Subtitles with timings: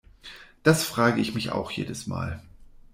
[0.63, 2.41] Das frage ich mich auch jedes Mal.